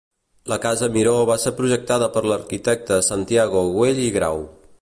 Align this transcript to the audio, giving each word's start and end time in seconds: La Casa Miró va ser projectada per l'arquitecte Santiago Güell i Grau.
La 0.51 0.57
Casa 0.63 0.87
Miró 0.95 1.11
va 1.31 1.37
ser 1.43 1.53
projectada 1.59 2.09
per 2.17 2.25
l'arquitecte 2.31 3.01
Santiago 3.13 3.67
Güell 3.77 4.03
i 4.09 4.13
Grau. 4.21 4.47